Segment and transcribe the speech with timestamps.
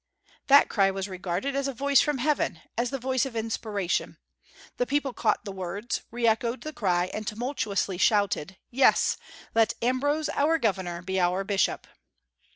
[0.47, 4.17] That cry was regarded as a voice from heaven, as the voice of inspiration.
[4.77, 9.17] The people caught the words, re echoed the cry, and tumultuously shouted, "Yes!
[9.53, 11.85] let Ambrose our governor be our bishop!"